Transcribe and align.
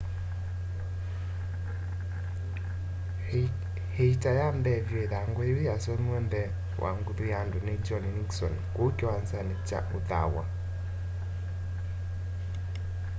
ĩita 4.05 4.31
ya 4.39 4.47
mbee 4.57 4.79
vyũ 4.87 4.99
ĩthangũ 5.05 5.41
yĩu 5.47 5.59
yasomiwe 5.69 6.19
mbee 6.27 6.53
wa 6.81 6.91
nguthu 6.99 7.23
ya 7.31 7.37
andũ 7.43 7.59
nĩ 7.65 7.73
john 7.85 8.05
nixon 8.15 8.53
kũu 8.75 8.89
kĩwanzanĩ 8.97 9.55
kya 9.67 9.79
ũthaw'a 9.97 10.43